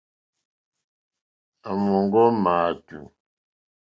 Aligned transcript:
À 1.69 1.71
mɔ̀ŋɡɔ́ 1.83 2.27
máàtù,. 2.43 2.97